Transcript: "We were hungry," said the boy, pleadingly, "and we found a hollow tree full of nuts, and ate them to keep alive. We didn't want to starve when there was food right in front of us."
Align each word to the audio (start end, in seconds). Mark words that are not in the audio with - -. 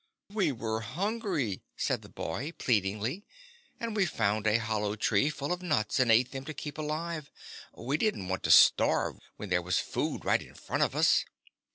"We 0.31 0.51
were 0.51 0.79
hungry," 0.81 1.61
said 1.77 2.01
the 2.01 2.09
boy, 2.09 2.53
pleadingly, 2.57 3.23
"and 3.79 3.95
we 3.95 4.07
found 4.07 4.47
a 4.47 4.57
hollow 4.57 4.95
tree 4.95 5.29
full 5.29 5.53
of 5.53 5.61
nuts, 5.61 5.99
and 5.99 6.11
ate 6.11 6.31
them 6.31 6.43
to 6.45 6.55
keep 6.55 6.79
alive. 6.79 7.29
We 7.77 7.97
didn't 7.99 8.27
want 8.27 8.41
to 8.45 8.49
starve 8.49 9.19
when 9.37 9.49
there 9.49 9.61
was 9.61 9.77
food 9.77 10.25
right 10.25 10.41
in 10.41 10.55
front 10.55 10.81
of 10.81 10.95
us." 10.95 11.23